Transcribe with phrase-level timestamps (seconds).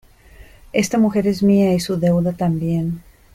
[0.73, 3.03] esta mujer es mía, y su deuda también.